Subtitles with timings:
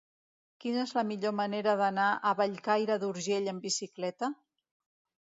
[0.63, 4.35] Quina és la millor manera d'anar a Bellcaire d'Urgell amb bicicleta?